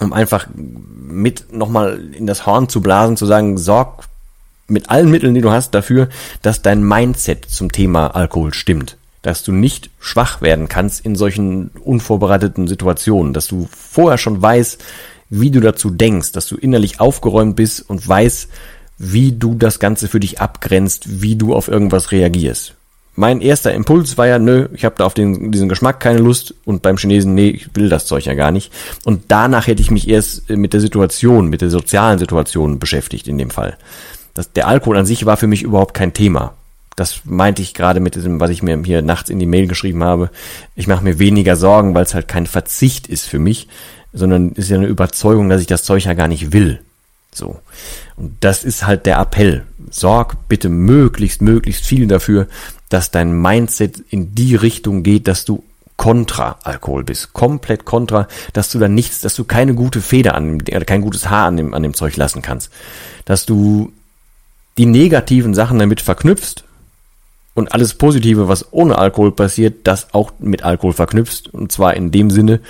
um 0.00 0.12
einfach 0.12 0.46
mit 0.54 1.52
nochmal 1.52 2.00
in 2.12 2.26
das 2.26 2.46
Horn 2.46 2.68
zu 2.68 2.80
blasen, 2.80 3.16
zu 3.16 3.26
sagen, 3.26 3.58
sorg 3.58 4.04
mit 4.68 4.90
allen 4.90 5.10
Mitteln, 5.10 5.34
die 5.34 5.40
du 5.40 5.50
hast, 5.50 5.74
dafür, 5.74 6.08
dass 6.40 6.62
dein 6.62 6.82
Mindset 6.82 7.44
zum 7.46 7.72
Thema 7.72 8.08
Alkohol 8.08 8.54
stimmt 8.54 8.96
dass 9.22 9.44
du 9.44 9.52
nicht 9.52 9.90
schwach 10.00 10.42
werden 10.42 10.68
kannst 10.68 11.04
in 11.06 11.14
solchen 11.14 11.68
unvorbereiteten 11.68 12.66
Situationen, 12.66 13.32
dass 13.32 13.46
du 13.46 13.68
vorher 13.70 14.18
schon 14.18 14.42
weißt, 14.42 14.82
wie 15.30 15.50
du 15.50 15.60
dazu 15.60 15.90
denkst, 15.90 16.32
dass 16.32 16.46
du 16.46 16.56
innerlich 16.56 17.00
aufgeräumt 17.00 17.56
bist 17.56 17.88
und 17.88 18.06
weißt, 18.06 18.48
wie 18.98 19.32
du 19.32 19.54
das 19.54 19.78
Ganze 19.78 20.08
für 20.08 20.20
dich 20.20 20.40
abgrenzt, 20.40 21.22
wie 21.22 21.36
du 21.36 21.54
auf 21.54 21.68
irgendwas 21.68 22.12
reagierst. 22.12 22.74
Mein 23.14 23.40
erster 23.40 23.72
Impuls 23.72 24.16
war 24.16 24.26
ja, 24.26 24.38
nö, 24.38 24.68
ich 24.74 24.84
habe 24.84 24.94
da 24.98 25.04
auf 25.04 25.14
den, 25.14 25.52
diesen 25.52 25.68
Geschmack 25.68 26.00
keine 26.00 26.18
Lust 26.18 26.54
und 26.64 26.82
beim 26.82 26.96
Chinesen, 26.96 27.34
nee, 27.34 27.50
ich 27.50 27.74
will 27.74 27.88
das 27.88 28.06
Zeug 28.06 28.24
ja 28.24 28.34
gar 28.34 28.50
nicht. 28.52 28.72
Und 29.04 29.24
danach 29.28 29.66
hätte 29.66 29.82
ich 29.82 29.90
mich 29.90 30.08
erst 30.08 30.48
mit 30.48 30.72
der 30.72 30.80
Situation, 30.80 31.48
mit 31.48 31.60
der 31.60 31.70
sozialen 31.70 32.18
Situation 32.18 32.78
beschäftigt 32.78 33.28
in 33.28 33.38
dem 33.38 33.50
Fall. 33.50 33.76
Das, 34.34 34.52
der 34.52 34.66
Alkohol 34.66 34.96
an 34.96 35.06
sich 35.06 35.26
war 35.26 35.36
für 35.36 35.46
mich 35.46 35.62
überhaupt 35.62 35.92
kein 35.92 36.14
Thema 36.14 36.54
das 37.02 37.22
meinte 37.24 37.62
ich 37.62 37.74
gerade 37.74 37.98
mit 37.98 38.14
diesem, 38.14 38.38
was 38.38 38.50
ich 38.50 38.62
mir 38.62 38.80
hier 38.84 39.02
nachts 39.02 39.28
in 39.28 39.40
die 39.40 39.46
Mail 39.46 39.66
geschrieben 39.66 40.04
habe. 40.04 40.30
Ich 40.76 40.86
mache 40.86 41.02
mir 41.02 41.18
weniger 41.18 41.56
Sorgen, 41.56 41.96
weil 41.96 42.04
es 42.04 42.14
halt 42.14 42.28
kein 42.28 42.46
Verzicht 42.46 43.08
ist 43.08 43.26
für 43.26 43.40
mich, 43.40 43.66
sondern 44.12 44.52
ist 44.52 44.70
ja 44.70 44.76
eine 44.76 44.86
Überzeugung, 44.86 45.48
dass 45.48 45.60
ich 45.60 45.66
das 45.66 45.82
Zeug 45.82 46.04
ja 46.04 46.14
gar 46.14 46.28
nicht 46.28 46.52
will. 46.52 46.80
So. 47.34 47.58
Und 48.14 48.36
das 48.38 48.62
ist 48.62 48.86
halt 48.86 49.06
der 49.06 49.18
Appell. 49.18 49.64
Sorg 49.90 50.48
bitte 50.48 50.68
möglichst, 50.68 51.42
möglichst 51.42 51.84
viel 51.84 52.06
dafür, 52.06 52.46
dass 52.88 53.10
dein 53.10 53.32
Mindset 53.32 53.98
in 54.10 54.36
die 54.36 54.54
Richtung 54.54 55.02
geht, 55.02 55.26
dass 55.26 55.44
du 55.44 55.64
kontra 55.96 56.60
Alkohol 56.62 57.02
bist. 57.02 57.32
Komplett 57.32 57.84
kontra, 57.84 58.28
dass 58.52 58.70
du 58.70 58.78
dann 58.78 58.94
nichts, 58.94 59.22
dass 59.22 59.34
du 59.34 59.42
keine 59.42 59.74
gute 59.74 60.00
Feder 60.00 60.36
an 60.36 60.60
dem, 60.60 60.86
kein 60.86 61.00
gutes 61.00 61.28
Haar 61.28 61.48
an 61.48 61.56
dem, 61.56 61.74
an 61.74 61.82
dem 61.82 61.94
Zeug 61.94 62.16
lassen 62.16 62.42
kannst. 62.42 62.70
Dass 63.24 63.44
du 63.44 63.92
die 64.78 64.86
negativen 64.86 65.52
Sachen 65.52 65.80
damit 65.80 66.00
verknüpfst 66.00 66.62
und 67.54 67.72
alles 67.72 67.94
Positive, 67.94 68.48
was 68.48 68.72
ohne 68.72 68.98
Alkohol 68.98 69.32
passiert, 69.32 69.86
das 69.86 70.14
auch 70.14 70.32
mit 70.38 70.62
Alkohol 70.62 70.92
verknüpft. 70.92 71.52
Und 71.52 71.70
zwar 71.70 71.94
in 71.94 72.10
dem 72.10 72.30
Sinne, 72.30 72.60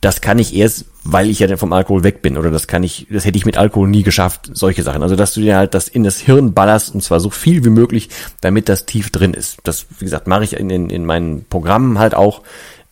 das 0.00 0.20
kann 0.20 0.38
ich 0.38 0.54
erst, 0.54 0.86
weil 1.04 1.28
ich 1.28 1.40
ja 1.40 1.56
vom 1.56 1.72
Alkohol 1.72 2.04
weg 2.04 2.22
bin. 2.22 2.38
Oder 2.38 2.50
das 2.50 2.66
kann 2.66 2.82
ich, 2.82 3.06
das 3.10 3.24
hätte 3.24 3.36
ich 3.36 3.44
mit 3.44 3.58
Alkohol 3.58 3.88
nie 3.88 4.02
geschafft. 4.02 4.50
Solche 4.54 4.82
Sachen. 4.82 5.02
Also, 5.02 5.16
dass 5.16 5.34
du 5.34 5.40
dir 5.40 5.56
halt 5.56 5.74
das 5.74 5.88
in 5.88 6.04
das 6.04 6.20
Hirn 6.20 6.54
ballerst 6.54 6.94
und 6.94 7.02
zwar 7.02 7.20
so 7.20 7.30
viel 7.30 7.64
wie 7.64 7.70
möglich, 7.70 8.08
damit 8.40 8.68
das 8.68 8.86
tief 8.86 9.10
drin 9.10 9.34
ist. 9.34 9.58
Das, 9.64 9.86
wie 9.98 10.04
gesagt, 10.04 10.26
mache 10.26 10.44
ich 10.44 10.54
in, 10.54 10.70
in, 10.70 10.88
in 10.88 11.04
meinen 11.04 11.44
Programmen 11.44 11.98
halt 11.98 12.14
auch. 12.14 12.42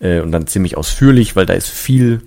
Äh, 0.00 0.20
und 0.20 0.32
dann 0.32 0.46
ziemlich 0.46 0.76
ausführlich, 0.76 1.36
weil 1.36 1.46
da 1.46 1.54
ist 1.54 1.68
viel, 1.68 2.22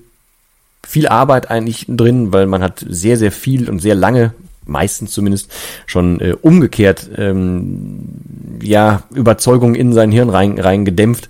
viel 0.88 1.08
Arbeit 1.08 1.52
eigentlich 1.52 1.86
drin, 1.88 2.34
weil 2.34 2.48
man 2.48 2.64
hat 2.64 2.84
sehr, 2.88 3.18
sehr 3.18 3.32
viel 3.32 3.70
und 3.70 3.80
sehr 3.80 3.96
lange 3.96 4.34
meistens 4.70 5.12
zumindest 5.12 5.52
schon 5.86 6.20
äh, 6.20 6.36
umgekehrt 6.42 7.10
ähm, 7.18 8.60
ja 8.62 9.04
Überzeugungen 9.14 9.76
in 9.76 9.94
sein 9.94 10.12
Hirn 10.12 10.30
rein, 10.30 10.60
rein 10.60 10.86
gedämpft. 10.86 11.30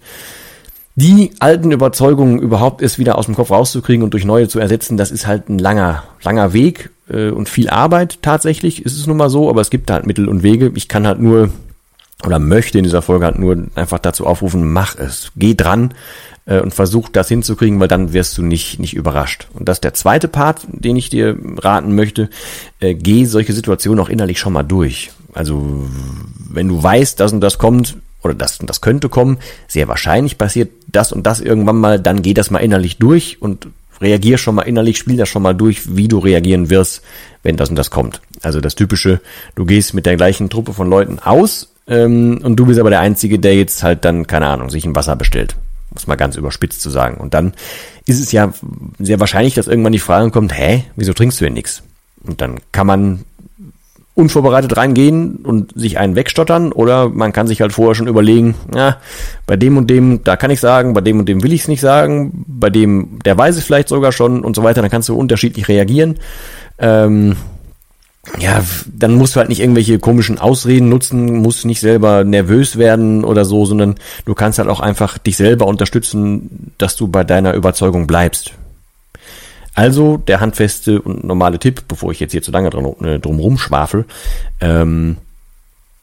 Die 0.96 1.32
alten 1.40 1.72
Überzeugungen 1.72 2.40
überhaupt 2.40 2.82
erst 2.82 3.00
wieder 3.00 3.18
aus 3.18 3.26
dem 3.26 3.36
Kopf 3.36 3.52
rauszukriegen 3.52 4.04
und 4.04 4.14
durch 4.14 4.26
neue 4.26 4.50
zu 4.50 4.60
ersetzen, 4.60 4.98
das 4.98 5.12
ist 5.12 5.28
halt 5.28 5.48
ein 5.48 5.58
langer, 5.58 6.04
langer 6.24 6.52
Weg 6.52 6.90
äh, 7.10 7.30
und 7.30 7.48
viel 7.48 7.70
Arbeit 7.70 8.22
tatsächlich, 8.22 8.86
ist 8.86 8.98
es 8.98 9.08
nun 9.08 9.18
mal 9.18 9.30
so, 9.30 9.50
aber 9.50 9.62
es 9.62 9.70
gibt 9.70 9.90
halt 9.90 10.06
Mittel 10.06 10.28
und 10.28 10.44
Wege. 10.44 10.72
Ich 10.76 10.90
kann 10.90 11.08
halt 11.08 11.22
nur 11.22 11.52
oder 12.26 12.40
möchte 12.40 12.78
in 12.78 12.84
dieser 12.84 13.02
Folge 13.02 13.26
halt 13.26 13.40
nur 13.40 13.66
einfach 13.76 14.00
dazu 14.00 14.26
aufrufen, 14.26 14.72
mach 14.72 14.98
es, 14.98 15.32
geh 15.36 15.56
dran, 15.56 15.94
äh, 16.50 16.60
und 16.60 16.74
versuch 16.74 17.10
das 17.10 17.30
hinzukriegen, 17.30 17.80
weil 17.80 17.88
dann 17.88 18.12
wirst 18.12 18.38
du 18.38 18.42
nicht, 18.42 18.80
nicht 18.80 18.96
überrascht. 18.96 19.48
Und 19.54 19.70
das 19.70 19.78
ist 19.78 19.84
der 19.84 19.94
zweite 19.94 20.28
Part, 20.28 20.68
den 20.68 20.98
ich 20.98 21.10
dir 21.10 21.38
raten 21.58 21.96
möchte. 21.96 22.30
Äh, 22.80 22.96
geh 22.96 23.26
solche 23.26 23.54
Situationen 23.54 24.04
auch 24.04 24.10
innerlich 24.10 24.40
schon 24.40 24.54
mal 24.54 24.64
durch. 24.64 25.12
Also 25.34 25.88
wenn 26.50 26.68
du 26.68 26.82
weißt, 26.82 27.20
dass 27.20 27.32
und 27.32 27.42
das 27.42 27.58
kommt, 27.58 27.96
oder 28.24 28.34
das 28.34 28.60
und 28.60 28.70
das 28.70 28.82
könnte 28.82 29.08
kommen, 29.08 29.38
sehr 29.68 29.88
wahrscheinlich 29.88 30.38
passiert 30.38 30.72
das 30.88 31.14
und 31.14 31.26
das 31.26 31.40
irgendwann 31.40 31.78
mal, 31.78 32.00
dann 32.00 32.22
geh 32.22 32.34
das 32.34 32.52
mal 32.52 32.60
innerlich 32.60 32.98
durch 32.98 33.42
und 33.42 33.68
reagier 34.02 34.38
schon 34.38 34.56
mal 34.56 34.64
innerlich, 34.64 34.98
spiel 34.98 35.18
das 35.18 35.30
schon 35.30 35.44
mal 35.44 35.54
durch, 35.54 35.96
wie 35.96 36.08
du 36.08 36.20
reagieren 36.20 36.70
wirst, 36.70 37.02
wenn 37.44 37.58
das 37.58 37.70
und 37.70 37.76
das 37.76 37.92
kommt. 37.92 38.22
Also 38.42 38.60
das 38.60 38.76
typische, 38.76 39.22
du 39.56 39.66
gehst 39.66 39.94
mit 39.94 40.06
der 40.06 40.18
gleichen 40.18 40.50
Truppe 40.50 40.74
von 40.74 40.90
Leuten 40.90 41.20
aus 41.20 41.69
ähm, 41.90 42.40
und 42.44 42.56
du 42.56 42.66
bist 42.66 42.80
aber 42.80 42.90
der 42.90 43.02
Einzige, 43.02 43.40
der 43.40 43.56
jetzt 43.56 43.84
halt 43.84 44.06
dann, 44.06 44.28
keine 44.28 44.48
Ahnung, 44.48 44.70
sich 44.70 44.86
ein 44.86 44.96
Wasser 44.96 45.16
bestellt 45.16 45.56
muss 45.92 46.08
mal 46.08 46.16
ganz 46.16 46.36
überspitzt 46.36 46.82
zu 46.82 46.90
sagen. 46.90 47.18
Und 47.18 47.34
dann 47.34 47.54
ist 48.06 48.20
es 48.20 48.32
ja 48.32 48.54
sehr 49.00 49.20
wahrscheinlich, 49.20 49.56
dass 49.56 49.68
irgendwann 49.68 49.92
die 49.92 50.00
Frage 50.00 50.32
kommt, 50.32 50.58
hä, 50.58 50.84
wieso 50.96 51.14
trinkst 51.14 51.40
du 51.40 51.46
denn 51.46 51.54
nichts? 51.54 51.84
Und 52.24 52.42
dann 52.42 52.60
kann 52.72 52.88
man 52.88 53.26
unvorbereitet 54.14 54.76
reingehen 54.76 55.38
und 55.38 55.72
sich 55.80 55.98
einen 55.98 56.16
wegstottern 56.16 56.74
oder 56.74 57.08
man 57.08 57.32
kann 57.32 57.48
sich 57.48 57.62
halt 57.62 57.72
vorher 57.72 57.96
schon 57.96 58.08
überlegen, 58.08 58.56
ja, 58.76 58.98
bei 59.46 59.56
dem 59.56 59.78
und 59.78 59.90
dem, 59.90 60.24
da 60.26 60.36
kann 60.36 60.52
ich 60.52 60.60
sagen, 60.60 60.94
bei 60.94 61.00
dem 61.00 61.20
und 61.20 61.30
dem 61.30 61.42
will 61.42 61.54
ich 61.54 61.62
es 61.62 61.68
nicht 61.70 61.80
sagen, 61.80 62.44
bei 62.46 62.70
dem, 62.70 63.20
der 63.24 63.38
weiß 63.38 63.56
es 63.56 63.64
vielleicht 63.64 63.88
sogar 63.88 64.12
schon 64.12 64.44
und 64.44 64.58
so 64.58 64.64
weiter, 64.64 64.82
dann 64.82 64.92
kannst 64.92 65.08
du 65.08 65.16
unterschiedlich 65.16 65.70
reagieren. 65.70 66.16
Ähm, 66.80 67.38
ja, 68.38 68.64
dann 68.86 69.16
musst 69.16 69.36
du 69.36 69.40
halt 69.40 69.50
nicht 69.50 69.62
irgendwelche 69.62 69.98
komischen 69.98 70.38
Ausreden 70.38 70.90
nutzen, 70.90 71.38
musst 71.42 71.66
nicht 71.66 71.80
selber 71.80 72.24
nervös 72.24 72.78
werden 72.78 73.24
oder 73.24 73.46
so, 73.46 73.66
sondern 73.66 73.96
du 74.26 74.36
kannst 74.36 74.60
halt 74.60 74.70
auch 74.70 74.82
einfach 74.82 75.18
dich 75.18 75.38
selber 75.38 75.68
unterstützen, 75.68 76.74
dass 76.78 76.96
du 76.96 77.08
bei 77.08 77.24
deiner 77.24 77.54
Überzeugung 77.54 78.08
bleibst. 78.08 78.54
Also 79.74 80.18
der 80.18 80.42
handfeste 80.42 81.02
und 81.02 81.24
normale 81.24 81.60
Tipp, 81.60 81.84
bevor 81.88 82.12
ich 82.12 82.20
jetzt 82.20 82.34
hier 82.34 82.42
zu 82.42 82.52
lange 82.52 82.70
drum, 82.70 82.96
äh, 83.06 83.20
drum 83.20 83.40
rumschwafel, 83.40 84.06
ähm, 84.60 85.18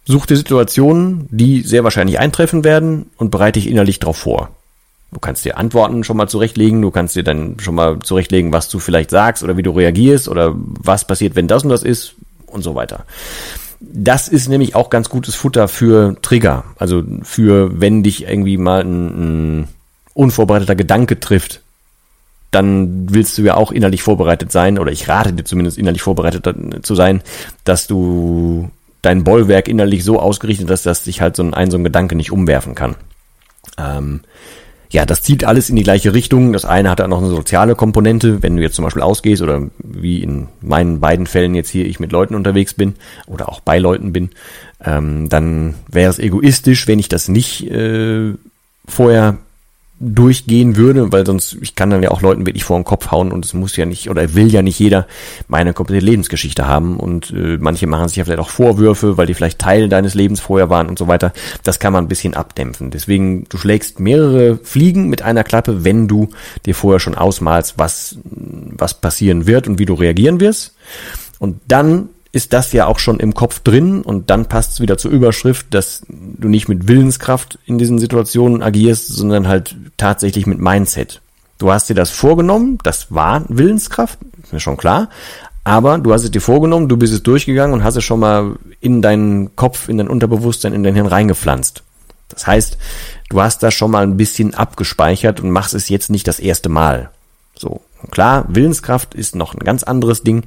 such 0.06 0.26
dir 0.26 0.36
Situationen, 0.36 1.28
die 1.30 1.60
sehr 1.60 1.84
wahrscheinlich 1.84 2.18
eintreffen 2.18 2.64
werden 2.64 3.10
und 3.18 3.30
bereite 3.30 3.60
dich 3.60 3.68
innerlich 3.68 3.98
darauf 3.98 4.16
vor. 4.16 4.55
Du 5.12 5.20
kannst 5.20 5.44
dir 5.44 5.56
Antworten 5.56 6.04
schon 6.04 6.16
mal 6.16 6.28
zurechtlegen, 6.28 6.82
du 6.82 6.90
kannst 6.90 7.14
dir 7.16 7.22
dann 7.22 7.58
schon 7.60 7.74
mal 7.74 8.00
zurechtlegen, 8.00 8.52
was 8.52 8.68
du 8.68 8.78
vielleicht 8.78 9.10
sagst 9.10 9.42
oder 9.42 9.56
wie 9.56 9.62
du 9.62 9.70
reagierst 9.70 10.28
oder 10.28 10.52
was 10.56 11.06
passiert, 11.06 11.36
wenn 11.36 11.48
das 11.48 11.62
und 11.62 11.70
das 11.70 11.82
ist 11.82 12.14
und 12.46 12.62
so 12.62 12.74
weiter. 12.74 13.04
Das 13.80 14.28
ist 14.28 14.48
nämlich 14.48 14.74
auch 14.74 14.90
ganz 14.90 15.08
gutes 15.08 15.34
Futter 15.34 15.68
für 15.68 16.16
Trigger, 16.22 16.64
also 16.78 17.04
für 17.22 17.80
wenn 17.80 18.02
dich 18.02 18.24
irgendwie 18.24 18.56
mal 18.56 18.80
ein, 18.80 19.60
ein 19.60 19.68
unvorbereiteter 20.14 20.74
Gedanke 20.74 21.20
trifft, 21.20 21.60
dann 22.50 23.12
willst 23.12 23.36
du 23.36 23.42
ja 23.42 23.54
auch 23.54 23.70
innerlich 23.70 24.02
vorbereitet 24.02 24.50
sein, 24.50 24.78
oder 24.78 24.90
ich 24.90 25.08
rate 25.08 25.32
dir 25.32 25.44
zumindest 25.44 25.78
innerlich 25.78 26.02
vorbereitet 26.02 26.48
zu 26.82 26.94
sein, 26.94 27.22
dass 27.64 27.86
du 27.86 28.70
dein 29.02 29.24
Bollwerk 29.24 29.68
innerlich 29.68 30.04
so 30.04 30.18
ausgerichtet 30.18 30.70
hast, 30.70 30.86
dass 30.86 31.04
dich 31.04 31.20
halt 31.20 31.36
so 31.36 31.42
ein, 31.42 31.70
so 31.70 31.76
ein 31.76 31.84
Gedanke 31.84 32.16
nicht 32.16 32.32
umwerfen 32.32 32.74
kann. 32.74 32.96
Ähm, 33.78 34.20
ja, 34.96 35.04
das 35.04 35.20
zieht 35.20 35.44
alles 35.44 35.68
in 35.68 35.76
die 35.76 35.82
gleiche 35.82 36.14
Richtung. 36.14 36.54
Das 36.54 36.64
eine 36.64 36.88
hat 36.88 37.00
dann 37.00 37.10
noch 37.10 37.18
eine 37.18 37.28
soziale 37.28 37.74
Komponente, 37.74 38.42
wenn 38.42 38.56
du 38.56 38.62
jetzt 38.62 38.76
zum 38.76 38.82
Beispiel 38.82 39.02
ausgehst 39.02 39.42
oder 39.42 39.60
wie 39.76 40.22
in 40.22 40.48
meinen 40.62 41.00
beiden 41.00 41.26
Fällen 41.26 41.54
jetzt 41.54 41.68
hier 41.68 41.84
ich 41.84 42.00
mit 42.00 42.12
Leuten 42.12 42.34
unterwegs 42.34 42.72
bin 42.72 42.94
oder 43.26 43.50
auch 43.50 43.60
bei 43.60 43.78
Leuten 43.78 44.14
bin, 44.14 44.30
ähm, 44.82 45.28
dann 45.28 45.74
wäre 45.86 46.08
es 46.08 46.18
egoistisch, 46.18 46.88
wenn 46.88 46.98
ich 46.98 47.10
das 47.10 47.28
nicht 47.28 47.70
äh, 47.70 48.32
vorher 48.88 49.36
durchgehen 49.98 50.76
würde, 50.76 51.10
weil 51.10 51.24
sonst, 51.24 51.56
ich 51.62 51.74
kann 51.74 51.88
dann 51.88 52.02
ja 52.02 52.10
auch 52.10 52.20
Leuten 52.20 52.44
wirklich 52.44 52.64
vor 52.64 52.78
den 52.78 52.84
Kopf 52.84 53.10
hauen 53.10 53.32
und 53.32 53.46
es 53.46 53.54
muss 53.54 53.76
ja 53.76 53.86
nicht 53.86 54.10
oder 54.10 54.34
will 54.34 54.52
ja 54.52 54.60
nicht 54.60 54.78
jeder 54.78 55.06
meine 55.48 55.72
komplette 55.72 56.04
Lebensgeschichte 56.04 56.66
haben 56.66 56.98
und 56.98 57.30
äh, 57.30 57.56
manche 57.58 57.86
machen 57.86 58.08
sich 58.08 58.18
ja 58.18 58.24
vielleicht 58.24 58.40
auch 58.40 58.50
Vorwürfe, 58.50 59.16
weil 59.16 59.26
die 59.26 59.32
vielleicht 59.32 59.58
Teil 59.58 59.88
deines 59.88 60.12
Lebens 60.12 60.40
vorher 60.40 60.68
waren 60.68 60.88
und 60.88 60.98
so 60.98 61.08
weiter. 61.08 61.32
Das 61.64 61.78
kann 61.78 61.94
man 61.94 62.04
ein 62.04 62.08
bisschen 62.08 62.34
abdämpfen. 62.34 62.90
Deswegen, 62.90 63.44
du 63.48 63.56
schlägst 63.56 63.98
mehrere 63.98 64.58
Fliegen 64.58 65.08
mit 65.08 65.22
einer 65.22 65.44
Klappe, 65.44 65.84
wenn 65.84 66.08
du 66.08 66.28
dir 66.66 66.74
vorher 66.74 67.00
schon 67.00 67.14
ausmalst, 67.14 67.78
was, 67.78 68.18
was 68.24 69.00
passieren 69.00 69.46
wird 69.46 69.66
und 69.66 69.78
wie 69.78 69.86
du 69.86 69.94
reagieren 69.94 70.40
wirst. 70.40 70.74
Und 71.38 71.60
dann 71.68 72.10
ist 72.36 72.52
das 72.52 72.74
ja 72.74 72.86
auch 72.86 72.98
schon 72.98 73.18
im 73.18 73.32
Kopf 73.32 73.60
drin 73.60 74.02
und 74.02 74.28
dann 74.28 74.44
passt 74.44 74.72
es 74.72 74.80
wieder 74.80 74.98
zur 74.98 75.10
Überschrift, 75.10 75.68
dass 75.70 76.02
du 76.06 76.48
nicht 76.48 76.68
mit 76.68 76.86
Willenskraft 76.86 77.58
in 77.64 77.78
diesen 77.78 77.98
Situationen 77.98 78.62
agierst, 78.62 79.08
sondern 79.08 79.48
halt 79.48 79.74
tatsächlich 79.96 80.46
mit 80.46 80.58
Mindset. 80.58 81.22
Du 81.56 81.72
hast 81.72 81.88
dir 81.88 81.94
das 81.94 82.10
vorgenommen, 82.10 82.78
das 82.82 83.10
war 83.10 83.46
Willenskraft, 83.48 84.18
ist 84.42 84.52
mir 84.52 84.60
schon 84.60 84.76
klar, 84.76 85.08
aber 85.64 85.96
du 85.96 86.12
hast 86.12 86.24
es 86.24 86.30
dir 86.30 86.42
vorgenommen, 86.42 86.90
du 86.90 86.98
bist 86.98 87.14
es 87.14 87.22
durchgegangen 87.22 87.72
und 87.72 87.82
hast 87.82 87.96
es 87.96 88.04
schon 88.04 88.20
mal 88.20 88.56
in 88.80 89.00
deinen 89.00 89.56
Kopf, 89.56 89.88
in 89.88 89.96
dein 89.96 90.08
Unterbewusstsein, 90.08 90.74
in 90.74 90.82
dein 90.82 90.94
Hirn 90.94 91.06
reingepflanzt. 91.06 91.84
Das 92.28 92.46
heißt, 92.46 92.76
du 93.30 93.40
hast 93.40 93.62
das 93.62 93.72
schon 93.72 93.90
mal 93.90 94.02
ein 94.02 94.18
bisschen 94.18 94.52
abgespeichert 94.52 95.40
und 95.40 95.50
machst 95.52 95.72
es 95.72 95.88
jetzt 95.88 96.10
nicht 96.10 96.28
das 96.28 96.38
erste 96.38 96.68
Mal. 96.68 97.08
So, 97.54 97.80
klar, 98.10 98.44
Willenskraft 98.48 99.14
ist 99.14 99.34
noch 99.34 99.54
ein 99.54 99.64
ganz 99.64 99.84
anderes 99.84 100.22
Ding. 100.22 100.44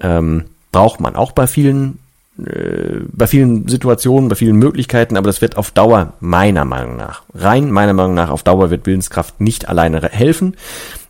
Ähm, 0.00 0.44
braucht 0.72 1.00
man 1.00 1.16
auch 1.16 1.32
bei 1.32 1.46
vielen 1.46 1.98
äh, 2.38 3.00
bei 3.12 3.26
vielen 3.26 3.68
Situationen, 3.68 4.28
bei 4.28 4.36
vielen 4.36 4.56
Möglichkeiten, 4.56 5.16
aber 5.16 5.26
das 5.26 5.42
wird 5.42 5.56
auf 5.56 5.70
Dauer 5.72 6.14
meiner 6.20 6.64
Meinung 6.64 6.96
nach, 6.96 7.22
rein 7.34 7.70
meiner 7.70 7.92
Meinung 7.92 8.14
nach 8.14 8.30
auf 8.30 8.42
Dauer 8.42 8.70
wird 8.70 8.86
Willenskraft 8.86 9.40
nicht 9.40 9.68
alleine 9.68 10.00
helfen. 10.02 10.56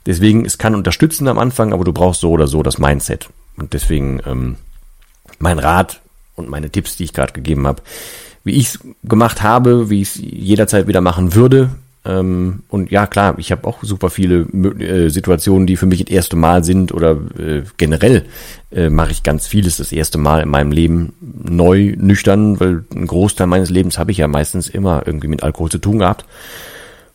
Deswegen, 0.07 0.47
es 0.47 0.59
kann 0.59 0.75
unterstützen 0.75 1.29
am 1.29 1.38
Anfang, 1.38 1.73
aber 1.73 1.85
du 1.85 1.93
brauchst 1.93 2.23
so 2.23 2.31
oder 2.31 2.47
so 2.47 2.62
das 2.62 2.79
Mindset. 2.79 3.29
Und 3.57 3.75
deswegen 3.75 4.21
ähm, 4.26 4.57
mein 5.38 5.59
Rat 5.59 6.00
und 6.37 6.49
meine 6.49 6.71
Tipps, 6.71 6.97
die 6.97 7.05
ich 7.05 7.12
gerade 7.12 7.33
gegeben 7.33 7.67
habe, 7.67 7.83
wie 8.43 8.52
ich 8.52 8.69
es 8.69 8.81
gemacht 9.05 9.43
habe, 9.43 9.90
wie 9.90 10.00
ich 10.00 10.09
es 10.09 10.21
jederzeit 10.23 10.87
wieder 10.87 11.02
machen 11.02 11.35
würde, 11.35 11.71
ähm, 12.04 12.62
und 12.69 12.90
ja, 12.90 13.07
klar, 13.07 13.35
ich 13.38 13.52
habe 13.52 13.66
auch 13.66 13.83
super 13.83 14.09
viele 14.09 14.40
äh, 14.40 15.11
Situationen, 15.11 15.66
die 15.66 15.76
für 15.76 15.85
mich 15.87 16.02
das 16.02 16.11
erste 16.11 16.35
Mal 16.35 16.64
sind 16.64 16.92
oder 16.92 17.19
äh, 17.38 17.62
generell 17.76 18.25
äh, 18.73 18.88
mache 18.88 19.11
ich 19.11 19.23
ganz 19.23 19.47
vieles 19.47 19.76
das 19.76 19.92
erste 19.92 20.16
Mal 20.16 20.42
in 20.42 20.49
meinem 20.49 20.73
Leben 20.73 21.12
neu, 21.21 21.95
nüchtern, 21.99 22.59
weil 22.59 22.85
ein 22.95 23.07
Großteil 23.07 23.47
meines 23.47 23.69
Lebens 23.69 23.99
habe 23.99 24.12
ich 24.12 24.19
ja 24.19 24.28
meistens 24.28 24.69
immer 24.69 25.02
irgendwie 25.04 25.28
mit 25.28 25.42
Alkohol 25.42 25.71
zu 25.71 25.78
tun 25.78 25.99
gehabt. 25.99 26.25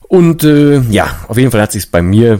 Und 0.08 0.44
äh, 0.44 0.82
ja, 0.82 1.16
auf 1.28 1.38
jeden 1.38 1.52
Fall 1.52 1.62
hat 1.62 1.72
sich 1.72 1.90
bei 1.90 2.02
mir 2.02 2.40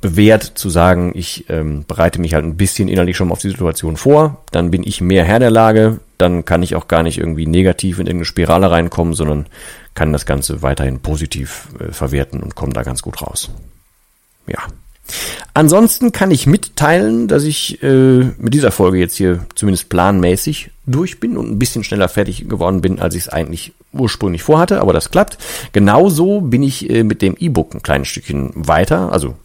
bewährt 0.00 0.42
zu 0.42 0.68
sagen, 0.68 1.12
ich 1.14 1.48
ähm, 1.48 1.84
bereite 1.86 2.20
mich 2.20 2.34
halt 2.34 2.44
ein 2.44 2.56
bisschen 2.56 2.88
innerlich 2.88 3.16
schon 3.16 3.28
mal 3.28 3.32
auf 3.32 3.40
die 3.40 3.50
Situation 3.50 3.96
vor, 3.96 4.42
dann 4.50 4.70
bin 4.70 4.82
ich 4.84 5.00
mehr 5.00 5.24
Herr 5.24 5.38
der 5.38 5.50
Lage, 5.50 6.00
dann 6.18 6.44
kann 6.44 6.62
ich 6.62 6.74
auch 6.74 6.88
gar 6.88 7.04
nicht 7.04 7.18
irgendwie 7.18 7.46
negativ 7.46 7.98
in 7.98 8.06
irgendeine 8.06 8.24
Spirale 8.24 8.70
reinkommen, 8.70 9.14
sondern 9.14 9.46
kann 9.94 10.12
das 10.12 10.26
Ganze 10.26 10.62
weiterhin 10.62 10.98
positiv 10.98 11.68
äh, 11.78 11.92
verwerten 11.92 12.40
und 12.40 12.56
komme 12.56 12.72
da 12.72 12.82
ganz 12.82 13.02
gut 13.02 13.22
raus. 13.22 13.50
Ja. 14.48 14.58
Ansonsten 15.54 16.12
kann 16.12 16.30
ich 16.30 16.46
mitteilen, 16.46 17.28
dass 17.28 17.44
ich 17.44 17.82
äh, 17.82 18.24
mit 18.38 18.54
dieser 18.54 18.72
Folge 18.72 18.98
jetzt 18.98 19.16
hier 19.16 19.46
zumindest 19.54 19.88
planmäßig 19.88 20.70
durch 20.88 21.20
bin 21.20 21.36
und 21.36 21.50
ein 21.50 21.58
bisschen 21.58 21.84
schneller 21.84 22.08
fertig 22.08 22.48
geworden 22.48 22.80
bin, 22.80 22.98
als 22.98 23.14
ich 23.14 23.22
es 23.22 23.28
eigentlich 23.28 23.72
ursprünglich 23.92 24.42
vorhatte, 24.42 24.80
aber 24.80 24.92
das 24.92 25.10
klappt. 25.10 25.38
Genauso 25.72 26.40
bin 26.40 26.62
ich 26.62 26.88
äh, 26.90 27.04
mit 27.04 27.22
dem 27.22 27.36
E-Book 27.38 27.74
ein 27.74 27.82
kleines 27.82 28.08
Stückchen 28.08 28.52
weiter, 28.54 29.12
also 29.12 29.36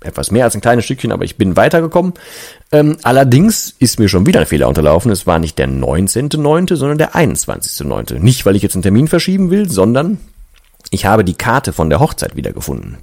etwas 0.00 0.30
mehr 0.30 0.44
als 0.44 0.54
ein 0.54 0.60
kleines 0.60 0.84
Stückchen, 0.84 1.12
aber 1.12 1.24
ich 1.24 1.36
bin 1.36 1.56
weitergekommen. 1.56 2.14
Ähm, 2.70 2.98
allerdings 3.02 3.74
ist 3.78 3.98
mir 3.98 4.08
schon 4.08 4.26
wieder 4.26 4.40
ein 4.40 4.46
Fehler 4.46 4.68
unterlaufen. 4.68 5.10
Es 5.10 5.26
war 5.26 5.38
nicht 5.38 5.58
der 5.58 5.68
19.9., 5.68 6.76
sondern 6.76 6.98
der 6.98 7.14
21.9. 7.14 8.20
Nicht, 8.20 8.46
weil 8.46 8.56
ich 8.56 8.62
jetzt 8.62 8.74
einen 8.74 8.82
Termin 8.82 9.08
verschieben 9.08 9.50
will, 9.50 9.68
sondern 9.68 10.18
ich 10.90 11.04
habe 11.04 11.24
die 11.24 11.34
Karte 11.34 11.72
von 11.72 11.90
der 11.90 12.00
Hochzeit 12.00 12.36
wiedergefunden. 12.36 12.98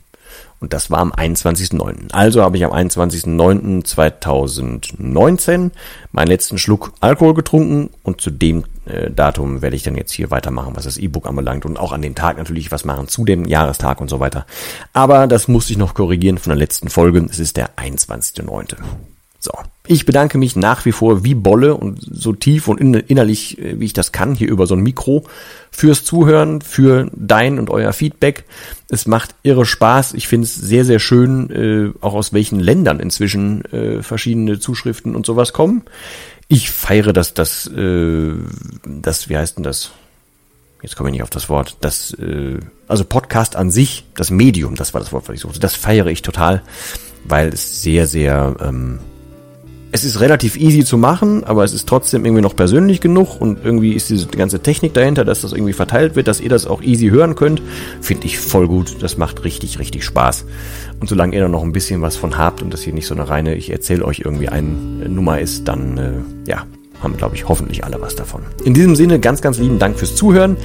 Und 0.66 0.74
das 0.74 0.90
war 0.90 0.98
am 0.98 1.12
21.09. 1.12 2.12
Also 2.12 2.42
habe 2.42 2.58
ich 2.58 2.66
am 2.66 2.74
21.09.2019 2.74 5.70
meinen 6.12 6.28
letzten 6.28 6.58
Schluck 6.58 6.92
Alkohol 7.02 7.36
getrunken 7.36 7.92
und 8.02 8.20
zu 8.20 8.32
dem 8.32 8.64
äh, 8.86 9.12
Datum 9.12 9.62
werde 9.62 9.76
ich 9.76 9.84
dann 9.84 9.96
jetzt 9.96 10.12
hier 10.12 10.32
weitermachen, 10.32 10.76
was 10.76 10.86
das 10.86 10.98
E-Book 10.98 11.28
anbelangt 11.28 11.68
und 11.68 11.78
auch 11.78 11.92
an 11.92 12.02
den 12.02 12.16
Tag 12.16 12.40
natürlich 12.40 12.72
was 12.72 12.84
machen 12.84 13.08
zu 13.08 13.26
dem 13.26 13.46
Jahrestag 13.46 14.02
und 14.02 14.10
so 14.10 14.20
weiter. 14.20 14.48
Aber 14.92 15.28
das 15.28 15.48
musste 15.48 15.74
ich 15.74 15.78
noch 15.78 15.94
korrigieren 15.94 16.40
von 16.40 16.50
der 16.50 16.58
letzten 16.58 16.90
Folge. 16.90 17.24
Es 17.30 17.38
ist 17.38 17.58
der 17.58 17.76
21.09. 17.76 18.78
So. 19.46 19.54
Ich 19.86 20.06
bedanke 20.06 20.40
mich 20.40 20.56
nach 20.56 20.86
wie 20.86 20.92
vor 20.92 21.24
wie 21.24 21.36
Bolle 21.36 21.76
und 21.76 22.00
so 22.02 22.34
tief 22.34 22.68
und 22.68 22.80
innerlich, 22.80 23.60
äh, 23.60 23.80
wie 23.80 23.86
ich 23.86 23.94
das 23.94 24.12
kann, 24.12 24.34
hier 24.34 24.50
über 24.50 24.66
so 24.66 24.74
ein 24.74 24.82
Mikro 24.82 25.26
fürs 25.70 26.04
Zuhören, 26.04 26.62
für 26.62 27.12
dein 27.14 27.60
und 27.60 27.70
euer 27.70 27.94
Feedback. 27.94 28.46
Es 28.90 29.06
macht 29.06 29.36
irre 29.44 29.68
Spaß. 29.68 30.16
Ich 30.16 30.28
finde 30.28 30.46
es 30.46 30.56
sehr, 30.56 30.84
sehr 30.84 30.98
schön, 30.98 31.52
äh, 31.52 32.04
auch 32.04 32.16
aus 32.16 32.34
welchen 32.34 32.60
Ländern 32.60 33.00
inzwischen 33.00 33.64
äh, 33.66 34.02
verschiedene 34.02 34.60
Zuschriften 34.60 35.16
und 35.16 35.28
sowas 35.28 35.54
kommen. 35.54 35.84
Ich 36.48 36.72
feiere 36.72 37.14
das, 37.14 37.36
das, 37.36 37.68
äh, 37.68 38.34
das, 38.84 39.30
wie 39.30 39.38
heißt 39.38 39.58
denn 39.58 39.64
das? 39.64 39.92
Jetzt 40.82 40.96
komme 40.96 41.10
ich 41.10 41.14
nicht 41.14 41.24
auf 41.24 41.30
das 41.30 41.50
Wort. 41.50 41.78
Das, 41.82 42.16
also 42.88 43.06
Podcast 43.06 43.56
an 43.56 43.72
sich, 43.72 44.06
das 44.14 44.30
Medium, 44.30 44.76
das 44.76 44.94
war 44.94 45.02
das 45.02 45.12
Wort, 45.12 45.28
was 45.28 45.34
ich 45.34 45.42
suchte. 45.42 45.60
Das 45.60 45.74
feiere 45.74 46.08
ich 46.08 46.22
total, 46.22 46.62
weil 47.24 47.48
es 47.48 47.82
sehr, 47.82 48.06
sehr 48.06 48.56
ähm, 48.62 49.00
es 49.96 50.04
ist 50.04 50.20
relativ 50.20 50.58
easy 50.58 50.84
zu 50.84 50.98
machen, 50.98 51.46
aber 51.46 51.64
es 51.64 51.72
ist 51.72 51.88
trotzdem 51.88 52.26
irgendwie 52.26 52.42
noch 52.42 52.54
persönlich 52.54 53.00
genug 53.00 53.40
und 53.40 53.64
irgendwie 53.64 53.94
ist 53.94 54.10
diese 54.10 54.28
ganze 54.28 54.60
Technik 54.60 54.94
dahinter, 54.94 55.24
dass 55.24 55.40
das 55.40 55.54
irgendwie 55.54 55.72
verteilt 55.72 56.18
wird, 56.18 56.28
dass 56.28 56.42
ihr 56.42 56.50
das 56.50 56.68
auch 56.68 56.82
easy 56.82 57.08
hören 57.08 57.36
könnt, 57.36 57.62
finde 58.02 58.26
ich 58.26 58.38
voll 58.38 58.68
gut. 58.68 58.98
Das 59.00 59.18
macht 59.18 59.46
richtig, 59.46 59.80
richtig 59.80 60.04
Spaß. 60.04 60.48
Und 61.00 61.08
solange 61.08 61.34
ihr 61.34 61.44
da 61.44 61.48
noch 61.48 61.64
ein 61.64 61.72
bisschen 61.72 62.02
was 62.02 62.18
von 62.18 62.38
habt 62.38 62.62
und 62.62 62.74
das 62.74 62.82
hier 62.82 62.92
nicht 62.92 63.08
so 63.08 63.16
eine 63.16 63.30
reine, 63.30 63.56
ich 63.56 63.72
erzähle 63.72 64.04
euch 64.04 64.20
irgendwie 64.20 64.50
eine 64.50 65.08
Nummer 65.08 65.40
ist, 65.40 65.66
dann 65.66 65.98
äh, 65.98 66.50
ja, 66.50 66.66
haben, 67.02 67.16
glaube 67.16 67.36
ich, 67.36 67.48
hoffentlich 67.48 67.86
alle 67.86 68.02
was 68.02 68.18
davon. 68.18 68.42
In 68.66 68.74
diesem 68.74 68.98
Sinne, 68.98 69.22
ganz, 69.22 69.42
ganz 69.42 69.60
lieben 69.60 69.80
Dank 69.80 69.98
fürs 69.98 70.14
Zuhören. 70.16 70.58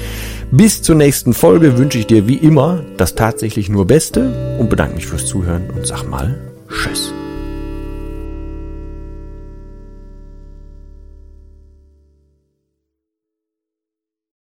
Bis 0.50 0.82
zur 0.82 0.96
nächsten 0.96 1.34
Folge 1.34 1.78
wünsche 1.78 1.98
ich 1.98 2.08
dir 2.08 2.26
wie 2.26 2.36
immer 2.36 2.82
das 2.96 3.14
tatsächlich 3.14 3.68
nur 3.68 3.86
Beste 3.86 4.56
und 4.58 4.70
bedanke 4.70 4.96
mich 4.96 5.06
fürs 5.06 5.26
Zuhören 5.26 5.70
und 5.70 5.86
sag 5.86 6.02
mal 6.02 6.36
Tschüss. 6.68 7.12